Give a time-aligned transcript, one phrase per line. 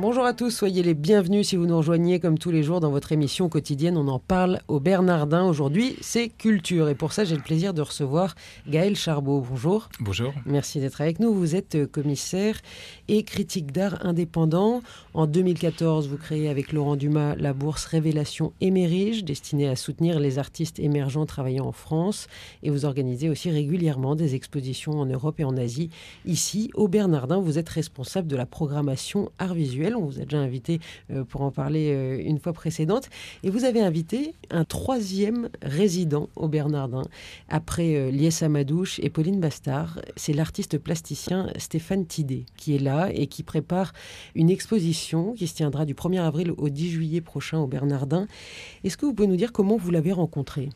[0.00, 2.90] Bonjour à tous, soyez les bienvenus si vous nous rejoignez comme tous les jours dans
[2.90, 3.98] votre émission quotidienne.
[3.98, 5.44] On en parle au Bernardin.
[5.44, 6.88] Aujourd'hui, c'est culture.
[6.88, 8.34] Et pour ça, j'ai le plaisir de recevoir
[8.66, 9.44] Gaël Charbot.
[9.46, 9.90] Bonjour.
[10.00, 10.32] Bonjour.
[10.46, 11.34] Merci d'être avec nous.
[11.34, 12.62] Vous êtes commissaire
[13.08, 14.80] et critique d'art indépendant.
[15.12, 20.38] En 2014, vous créez avec Laurent Dumas la bourse Révélation Émérige, destinée à soutenir les
[20.38, 22.26] artistes émergents travaillant en France.
[22.62, 25.90] Et vous organisez aussi régulièrement des expositions en Europe et en Asie.
[26.24, 30.38] Ici, au Bernardin, vous êtes responsable de la programmation art visuel on vous a déjà
[30.38, 30.80] invité
[31.10, 33.08] euh, pour en parler euh, une fois précédente.
[33.42, 37.02] Et vous avez invité un troisième résident au Bernardin.
[37.48, 43.10] Après euh, Lies Amadouche et Pauline Bastard, c'est l'artiste plasticien Stéphane Tidé qui est là
[43.12, 43.92] et qui prépare
[44.34, 48.26] une exposition qui se tiendra du 1er avril au 10 juillet prochain au Bernardin.
[48.84, 50.70] Est-ce que vous pouvez nous dire comment vous l'avez rencontré?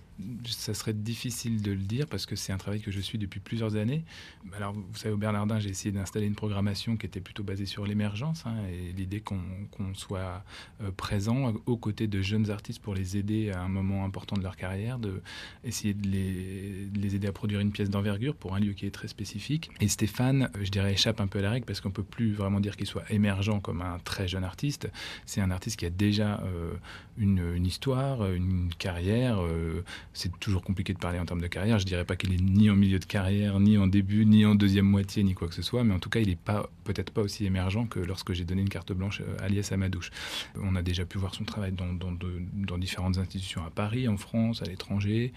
[0.46, 3.40] Ça serait difficile de le dire parce que c'est un travail que je suis depuis
[3.40, 4.04] plusieurs années.
[4.57, 7.87] Alors, vous savez, au Bernardin, j'ai essayé d'installer une programmation qui était plutôt basée sur
[7.87, 10.45] l'émergence hein, et l'idée qu'on soit
[10.82, 14.42] euh, présent aux côtés de jeunes artistes pour les aider à un moment important de
[14.42, 15.20] leur carrière, de
[15.65, 19.09] essayer de les, aider à produire une pièce d'envergure pour un lieu qui est très
[19.09, 19.70] spécifique.
[19.80, 22.60] Et Stéphane, je dirais, échappe un peu à la règle parce qu'on peut plus vraiment
[22.60, 24.88] dire qu'il soit émergent comme un très jeune artiste.
[25.26, 26.73] C'est un artiste qui a déjà euh,
[27.18, 29.42] une, une, histoire, une carrière.
[29.42, 31.79] Euh, c'est toujours compliqué de parler en termes de carrière.
[31.79, 34.54] Je dirais pas qu'il est ni en milieu de carrière, ni en début, ni en
[34.54, 37.10] deuxième moitié, ni quoi que ce soit, mais en tout cas, il n'est pas peut-être
[37.10, 40.10] pas aussi émergent que lorsque j'ai donné une carte blanche à Lies Amadouche.
[40.62, 44.62] On a déjà pu voir son travail dans, dans, différentes institutions à Paris, en France,
[44.62, 45.32] à l'étranger.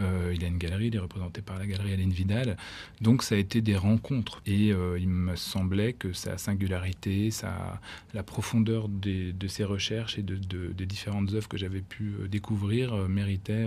[0.00, 2.56] Euh, il a une galerie, il est représenté par la galerie Aline Vidal.
[3.00, 4.40] Donc ça a été des rencontres.
[4.46, 7.80] Et euh, il me semblait que sa singularité, sa,
[8.14, 10.36] la profondeur des, de ses recherches et de,
[10.72, 13.66] des différentes œuvres que j'avais pu euh, découvrir méritait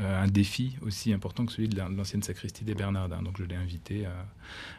[0.00, 3.22] un défi aussi important que celui de l'ancienne sacristie des Bernardins.
[3.22, 4.06] Donc je l'ai invité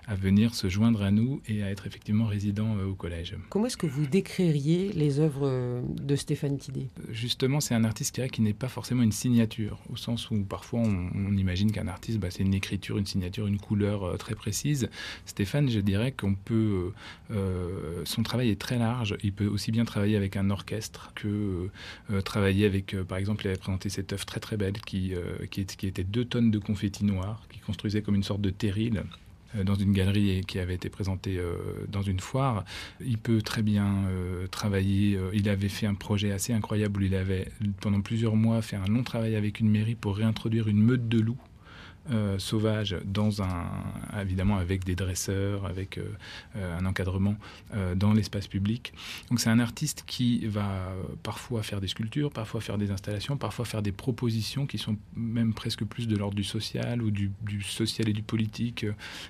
[0.08, 3.38] à, venir se joindre à nous et à être effectivement résident euh, au collège.
[3.50, 8.28] Comment est-ce que vous décririez les œuvres euh, de Stéphane Tidé Justement, c'est un artiste
[8.30, 12.28] qui n'est pas forcément une signature, au sens où parfois on, imagine qu'un artiste, bah,
[12.30, 14.90] c'est une écriture, une signature, une couleur très précise.
[15.26, 16.92] Stéphane, je dirais qu'on peut...
[18.04, 19.16] son travail est très large.
[19.24, 21.70] Il peut aussi bien travailler avec un orchestre que
[22.26, 25.62] travailler avec, par exemple, il avait présenté cette œuvre très très belle qui, euh, qui,
[25.62, 29.04] était deux tonnes de confettis noirs, qui construisait comme une sorte de terril
[29.56, 31.56] euh, dans une galerie qui avait été présentée euh,
[31.90, 32.66] dans une foire.
[33.04, 34.06] Il peut très bien
[34.52, 35.20] travailler.
[35.34, 37.48] il avait fait un projet assez incroyable où il avait,
[37.82, 41.20] pendant plusieurs mois, fait un long travail avec une mairie pour réintroduire une meute de
[41.20, 41.38] loups
[42.10, 43.64] euh, sauvage dans un
[44.20, 46.12] évidemment avec des dresseurs avec euh,
[46.56, 47.36] euh, un encadrement
[47.96, 48.94] dans l'espace public.
[49.30, 53.66] Donc c'est un artiste qui va parfois faire des sculptures parfois faire des installations parfois
[53.66, 57.32] faire des propositions qui sont même presque plus de l'ordre du social ou du,
[57.64, 58.86] social et du politique.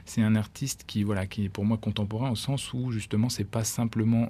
[0.06, 3.44] C'est un artiste qui voilà qui est pour moi contemporain au sens où justement c'est
[3.44, 4.30] pas simplement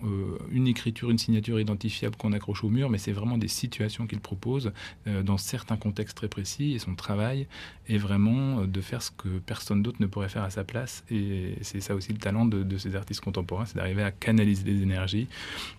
[0.51, 4.19] une écriture une signature identifiable qu'on accroche au mur mais c'est vraiment des situations qu'il
[4.19, 4.71] propose
[5.05, 6.73] dans certains contextes très précis.
[6.73, 7.47] Et son travail
[7.87, 11.03] est vraiment euh, de faire ce que personne d'autre ne pourrait faire à sa place.
[11.11, 14.81] Et c'est ça aussi le talent de, ces artistes contemporains, c'est d'arriver à canaliser des
[14.81, 15.27] énergies,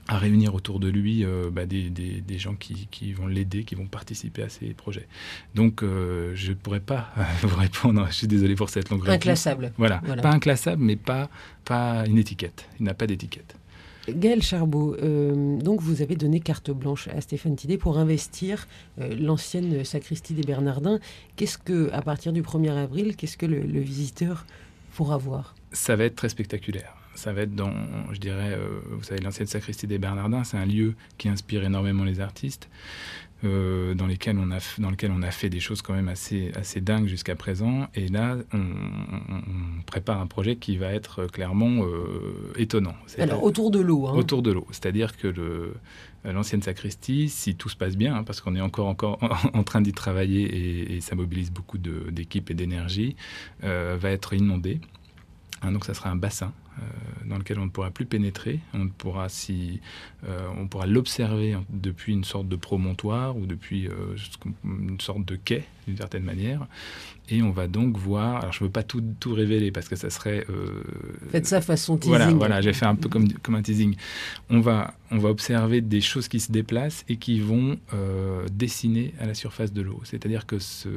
[0.08, 3.74] à réunir autour de lui euh, bah, des, des, gens qui, qui vont l'aider, qui
[3.74, 5.06] vont participer à ses projets.
[5.54, 7.10] Donc euh, je ne pourrais pas
[7.42, 9.72] vous répondre, je suis désolé pour cette longue Inclassable.
[9.76, 10.00] Voilà.
[10.04, 11.28] voilà, pas inclassable, mais pas,
[11.64, 12.68] pas une étiquette.
[12.78, 13.56] Il n'a pas d'étiquette.
[14.08, 18.66] Gaël Charbot, euh, donc vous avez donné carte blanche à Stéphane Tidé pour investir
[19.00, 20.98] euh, l'ancienne sacristie des Bernardins.
[21.36, 24.44] Qu'est-ce que, à partir du 1er avril, qu'est-ce que le, visiteur
[24.94, 25.54] pourra voir?
[25.72, 27.01] Ça va être très spectaculaire.
[27.14, 27.72] Ça va être dans,
[28.12, 32.04] je dirais, euh, vous savez, l'ancienne sacristie des Bernardins, c'est un lieu qui inspire énormément
[32.04, 32.68] les artistes.
[33.44, 36.52] Euh, dans, lesquels on a, dans lequel on a fait des choses quand même assez,
[36.54, 37.88] assez dingues jusqu'à présent.
[37.96, 42.94] Et là, on, prépare un projet qui va être clairement euh, étonnant.
[43.18, 44.06] Alors, autour de l'eau.
[44.06, 44.12] Hein.
[44.14, 44.64] Autour de l'eau.
[44.70, 45.74] C'est-à-dire que
[46.24, 49.19] l'ancienne sacristie, si tout se passe bien, hein, parce qu'on est encore, encore
[49.54, 53.16] en train d'y travailler et, ça mobilise beaucoup d'équipes et d'énergie,
[53.60, 54.81] va être inondée.
[55.62, 56.52] Hein, donc ça sera un bassin
[57.26, 58.60] dans lequel on ne pourra plus pénétrer.
[58.74, 59.80] On pourra, si,
[60.28, 64.16] euh, on pourra l'observer depuis une sorte de promontoire ou depuis euh,
[64.64, 66.66] une sorte de quai, d'une certaine manière.
[67.28, 68.38] Et on va donc voir.
[68.38, 70.44] Alors, je ne veux pas tout, tout, révéler parce que ça serait.
[71.30, 72.16] Faites ça façon teasing.
[72.16, 73.94] Voilà, voilà j'ai fait un peu comme, comme un teasing.
[74.50, 79.14] On va, on va observer des choses qui se déplacent et qui vont euh, dessiner
[79.20, 80.00] à la surface de l'eau.
[80.04, 80.88] C'est-à-dire que ce,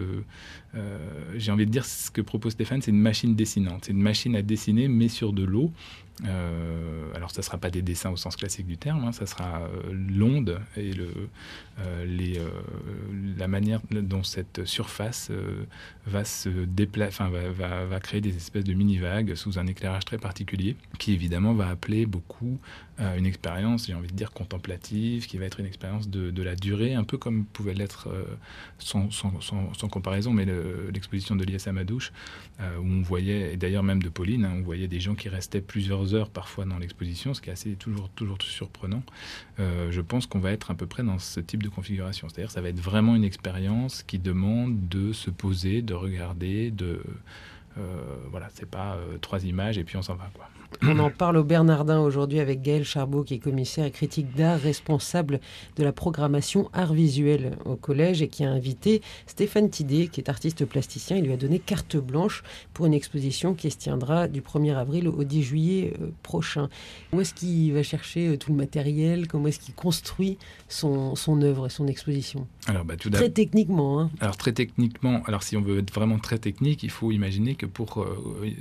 [0.75, 0.97] euh,
[1.35, 3.85] j'ai envie de dire ce que propose Stéphane, c'est une machine dessinante.
[3.85, 5.71] C'est une machine à dessiner, mais sur de l'eau.
[6.25, 9.25] Euh, alors, ça ne sera pas des dessins au sens classique du terme, hein, ça
[9.25, 11.09] sera euh, l'onde et le,
[12.05, 12.39] les,
[13.37, 15.31] la manière dont cette surface
[16.05, 20.05] va se déplacer, enfin, va, va, va, créer des espèces de mini-vagues sous un éclairage
[20.05, 22.59] très particulier, qui évidemment va appeler beaucoup
[23.17, 26.55] une expérience, j'ai envie de dire, contemplative, qui va être une expérience de, de la
[26.55, 28.07] durée, un peu comme pouvait l'être
[28.79, 32.13] sans, sans, sans, sans, comparaison, mais le, l'exposition de l'IS Amadouche,
[32.61, 35.27] euh, où on voyait, et d'ailleurs même de Pauline, hein, on voyait des gens qui
[35.27, 39.03] restaient plusieurs heures parfois dans l'exposition, ce qui est assez toujours, toujours surprenant.
[39.59, 42.29] Euh, je pense qu'on va être à peu près dans ce type de configuration.
[42.29, 47.01] C'est-à-dire ça va être vraiment une expérience qui demande de se poser, de regarder, de...
[47.77, 47.81] Euh,
[48.31, 50.29] voilà, c'est pas trois images et puis on s'en va.
[50.33, 50.45] Quoi.
[50.81, 54.59] On en parle au Bernardin aujourd'hui avec Gaël Charbot, qui est commissaire et critique d'art,
[54.59, 55.39] responsable
[55.77, 60.29] de la programmation art visuel au collège et qui a invité Stéphane Tidé, qui est
[60.29, 61.17] artiste plasticien.
[61.17, 62.43] Il lui a donné carte blanche
[62.73, 66.69] pour une exposition qui se tiendra du 1er avril au 10 juillet euh, prochain.
[67.13, 69.27] Où est-ce qu'il va chercher euh, tout le matériel?
[69.27, 70.37] Comment est-ce qu'il construit
[70.67, 72.47] son, son œuvre et son exposition?
[72.67, 74.01] Alors, bah, Très techniquement.
[74.01, 74.09] Hein.
[74.19, 77.64] Alors, très techniquement, alors si on veut être vraiment très technique, il faut imaginer que
[77.67, 78.51] pour euh,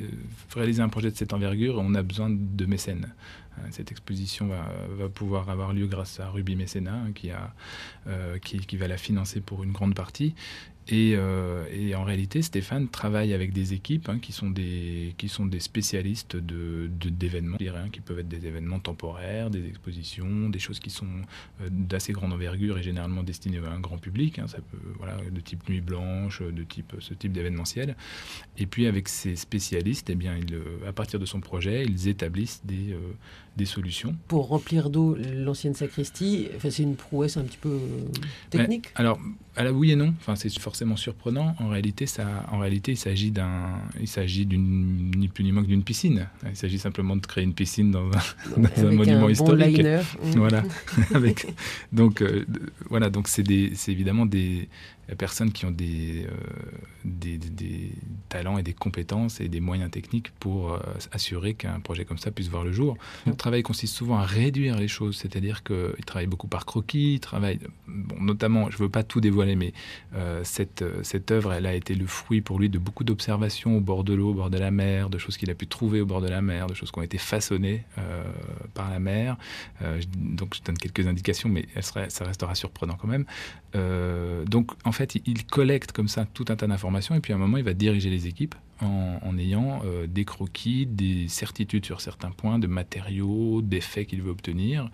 [0.55, 3.13] réaliser un projet de cette envergure, on a besoin de mécènes.
[3.59, 7.13] Euh, cette exposition va, pouvoir avoir lieu grâce à Ruby Mécénat, hein,
[8.09, 10.35] euh, qui, va la financer pour une grande partie.
[10.93, 15.47] Euh, et, en réalité, Stéphane travaille avec des équipes hein, qui, sont des, qui sont
[15.47, 20.59] des spécialistes d'événements, de, d'événements, hein, qui peuvent être des événements temporaires, des expositions, des
[20.59, 21.07] choses qui sont
[21.63, 24.39] euh, d'assez grande envergure et généralement destinées à un grand public.
[24.39, 27.97] Hein, ça peut, voilà, de type nuit blanche, de type ce type d'événementiel.
[28.59, 30.39] Et puis avec ces spécialistes, eh bien,
[30.87, 32.99] à partir de son projet, ils établissent des, euh,
[33.57, 34.17] des solutions.
[34.29, 37.79] Pour remplir d'eau l'ancienne sacristie, c'est une prouesse un petit peu
[38.51, 38.89] technique?
[38.95, 39.19] alors,
[39.57, 40.13] à la oui et non.
[40.21, 41.55] Enfin, c'est forcément surprenant.
[41.59, 45.63] En réalité, ça, en réalité, il s'agit d'un, il s'agit d'une ni plus ni moins
[45.63, 46.27] que d'une piscine.
[46.49, 49.81] Il s'agit simplement de créer une piscine dans un, dans un monument historique.
[50.37, 50.63] Voilà.
[51.15, 51.47] Avec,
[51.93, 52.45] donc, euh,
[52.89, 53.11] voilà.
[53.11, 53.45] Donc, c'est
[53.89, 54.69] évidemment des
[55.19, 56.31] personnes qui ont des, euh,
[57.05, 57.93] des, des,
[58.29, 60.79] talents et des compétences et des moyens techniques pour euh,
[61.13, 62.97] assurer qu'un projet comme ça puisse voir le jour.
[63.27, 67.61] Notre travail consiste souvent à réduire les choses, c'est-à-dire qu'ils travaillent beaucoup par croquis, travaillent,
[67.87, 69.73] bon, notamment, je ne veux pas tout dévoiler, mais
[70.15, 73.81] euh, cette, cette œuvre, elle a été le fruit pour lui de beaucoup d'observations au
[73.81, 76.07] bord de l'eau, au bord de la mer, de choses qu'il a pu trouver au
[76.07, 77.85] bord de la mer, de choses qui ont été façonnées
[78.73, 79.37] par la mer.
[80.17, 83.27] donc je donne quelques indications, mais elle ça restera surprenant quand même.
[84.47, 87.39] donc en fait, il collecte comme ça tout un tas d'informations et puis à un
[87.39, 92.31] moment, il va diriger les équipes en, ayant euh, des croquis, des certitudes sur certains
[92.31, 94.91] points, de matériaux, d'effets qu'il veut obtenir.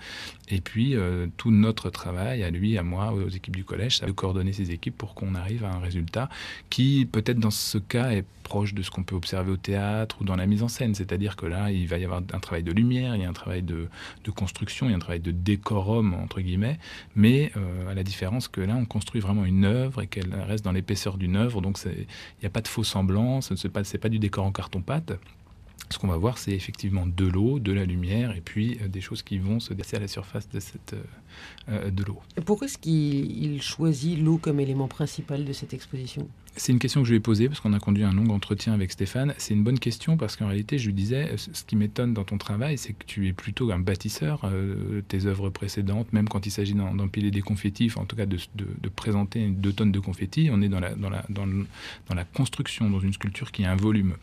[0.48, 4.06] Et puis, euh, tout notre travail, à lui, à moi, aux équipes du collège, ça
[4.06, 6.28] de coordonner ces équipes pour qu'on arrive à un résultat
[6.70, 10.24] qui, peut-être dans ce cas, est proche de ce qu'on peut observer au théâtre ou
[10.24, 10.96] dans la mise en scène.
[10.96, 13.32] C'est-à-dire que là, il va y avoir un travail de lumière, il y a un
[13.32, 13.88] travail de,
[14.34, 16.78] construction, il y a un travail de décorum, entre guillemets,
[17.14, 20.64] mais euh, à la différence que là, on construit vraiment une œuvre et qu'elle reste
[20.64, 22.06] dans l'épaisseur d'une œuvre, donc il
[22.42, 25.12] n'y a pas de faux semblants, ce n'est pas, pas du décor en carton-pâte.
[25.90, 29.00] Ce qu'on va voir, c'est effectivement de l'eau, de la lumière, et puis euh, des
[29.00, 31.02] choses qui vont se déplacer à la surface de, cette, euh,
[31.68, 32.20] euh, de l'eau.
[32.44, 36.28] Pourquoi est-ce qu'il choisit l'eau comme élément principal de cette exposition?
[36.56, 38.72] C'est une question que je lui ai posée parce qu'on a conduit un long entretien
[38.72, 39.34] avec Stéphane.
[39.38, 42.38] C'est une bonne question parce qu'en réalité, je lui disais, ce qui m'étonne dans ton
[42.38, 44.50] travail, c'est que tu es plutôt un bâtisseur.
[45.08, 48.38] tes œuvres précédentes, même quand il s'agit d'empiler des confettis, en tout cas de,
[48.94, 53.72] présenter deux tonnes de confettis, on est dans la, construction, dans une sculpture qui a
[53.72, 54.14] un volume.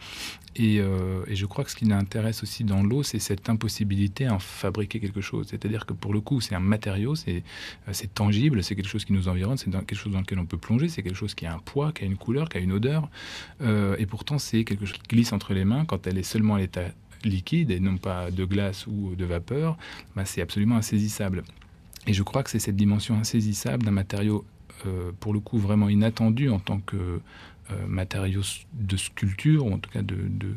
[0.56, 4.34] Et, et je crois que ce qui l'intéresse aussi dans l'eau, c'est cette impossibilité à
[4.34, 5.48] en fabriquer quelque chose.
[5.50, 7.44] C'est-à-dire que pour le coup, c'est un matériau, c'est
[8.14, 10.90] tangible, c'est quelque chose qui nous environne, c'est quelque chose dans lequel on peut plonger,
[10.90, 13.10] c'est quelque chose qui a un poids, qui a une couleur, qui a une odeur.
[13.62, 16.56] Euh, et pourtant, c'est quelque chose qui glisse entre les mains quand elle est seulement
[16.56, 16.86] à l'état
[17.24, 19.78] liquide et non pas de glace ou de vapeur.
[20.16, 21.44] Bah, c'est absolument insaisissable.
[22.06, 24.46] Et je crois que c'est cette dimension insaisissable d'un matériau,
[24.86, 27.20] euh, pour le coup, vraiment inattendu en tant que
[27.72, 28.42] euh, matériau
[28.74, 30.56] de sculpture, ou en tout cas de, de,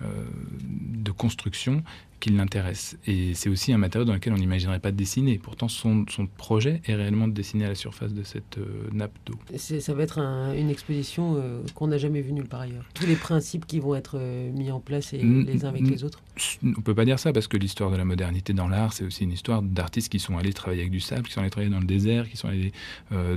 [0.00, 1.82] de construction,
[2.20, 2.96] qui l'intéresse.
[3.06, 5.38] Et c'est aussi un matériau dans lequel on n'imaginerait pas de dessiner.
[5.38, 9.16] Pourtant, son, son, projet est réellement de dessiner à la surface de cette euh, nappe
[9.26, 9.38] d'eau.
[9.56, 12.84] Ça va être une exposition euh, qu'on n'a jamais vue nulle part ailleurs.
[12.94, 16.04] Tous les principes qui vont être euh, mis en place et, les uns avec les
[16.04, 16.20] autres
[16.62, 19.24] On peut pas dire ça parce que l'histoire de la modernité dans l'art, c'est aussi
[19.24, 21.80] une histoire d'artistes qui sont allés travailler avec du sable, qui sont allés travailler dans
[21.80, 22.72] le désert, qui sont allés...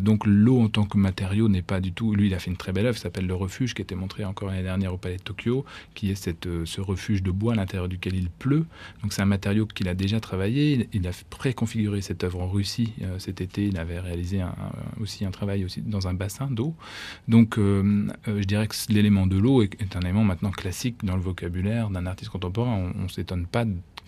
[0.02, 2.14] donc l'eau en tant que matériau n'est pas du tout...
[2.14, 4.26] Lui, il a fait une très belle œuvre, ça s'appelle le refuge, qui été montré
[4.26, 7.56] encore l'année dernière au Palais de Tokyo, qui est cette, ce refuge de bois à
[7.56, 8.66] l'intérieur duquel il pleut.
[9.02, 10.90] Donc c'est un matériau qu'il a déjà travaillé.
[10.94, 13.68] Il, a préconfiguré cette œuvre en Russie cet été.
[13.68, 14.42] Il avait réalisé
[15.00, 16.74] aussi un travail aussi dans un bassin d'eau.
[17.28, 21.90] Donc je dirais que l'élément de l'eau est, un élément maintenant classique dans le vocabulaire
[21.90, 22.92] d'un artiste contemporain.
[22.96, 23.66] On ne s'étonne pas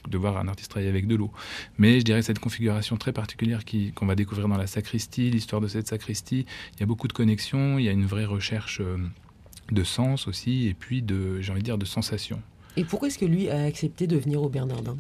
[0.08, 1.32] de voir un artiste travailler avec de l'eau.
[1.78, 3.62] Mais je dirais cette configuration très particulière
[3.96, 6.46] qu'on va découvrir dans la sacristie, l'histoire de cette sacristie,
[6.76, 10.28] il y a beaucoup de connexions, il y a une vraie recherche euh, de sens
[10.28, 12.42] aussi, et puis de, j'ai envie de dire, de sensations.
[12.78, 14.98] Et pourquoi est-ce que lui a accepté de venir au Bernardin?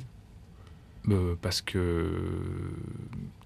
[1.10, 2.10] Euh, parce que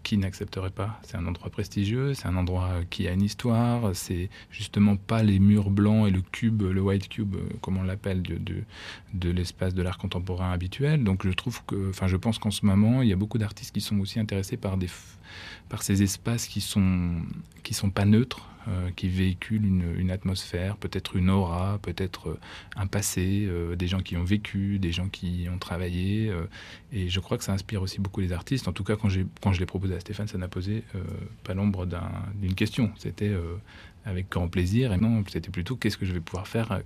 [0.09, 4.31] qui n'accepterait pas C'est un endroit prestigieux, c'est un endroit qui a une histoire, c'est
[4.49, 8.23] justement pas les murs blancs et le cube, le white cube, euh, comme on l'appelle,
[8.23, 11.03] de, l'espace de l'art contemporain habituel.
[11.03, 13.71] Donc je trouve que, enfin je pense qu'en ce moment, il y a beaucoup d'artistes
[13.71, 14.87] qui sont aussi intéressés par, des,
[15.69, 17.21] par ces espaces qui sont,
[17.61, 22.39] qui sont pas neutres, euh, qui véhiculent une, atmosphère, peut-être une aura, peut-être euh,
[22.75, 26.31] un passé, euh, des gens qui ont vécu, des gens qui ont travaillé.
[26.91, 28.67] et je crois que ça inspire aussi beaucoup les artistes.
[28.67, 29.07] En tout cas, quand,
[29.41, 30.83] quand je l'ai proposé à Stéphane, ça n'a posé
[31.43, 31.87] pas l'ombre
[32.35, 32.91] d'une question.
[32.97, 33.33] C'était
[34.05, 34.93] avec grand plaisir.
[34.93, 36.81] Et non, c'était plutôt qu'est-ce que je vais pouvoir faire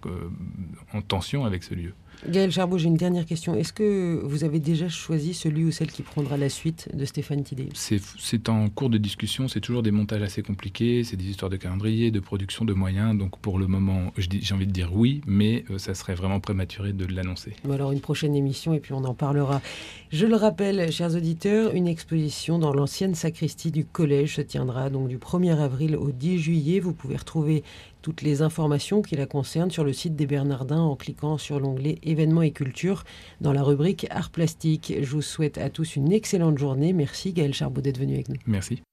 [0.93, 1.93] en tension avec ce lieu?
[2.27, 3.53] Gaël Charbot, j'ai une dernière question.
[3.53, 7.43] Est-ce que vous avez déjà choisi celui ou celle qui prendra la suite de Stéphane
[7.43, 7.67] Tidé?
[7.73, 11.57] C'est en cours de discussion, c'est toujours des montages assez compliqués, c'est des histoires de
[11.57, 13.17] calendrier, de production, de moyens.
[13.17, 16.93] Donc pour le moment, j'ai envie de dire oui, mais euh, ça serait vraiment prématuré
[16.93, 17.53] de l'annoncer.
[17.69, 19.61] alors une prochaine émission et puis on en parlera.
[20.11, 25.09] Je le rappelle, chers auditeurs, une exposition dans l'ancienne sacristie du collège se tiendra donc
[25.09, 26.79] du 1er avril au 10 juillet.
[26.79, 27.63] Vous pouvez retrouver
[28.01, 31.99] toutes les informations qui la concernent sur le site des Bernardins en cliquant sur l'onglet
[32.03, 33.03] événements et culture
[33.41, 34.93] dans la rubrique art plastique.
[35.01, 36.93] Je vous souhaite à tous une excellente journée.
[36.93, 38.35] Merci Gaël Charbot d'être venu avec nous.
[38.47, 38.83] Merci.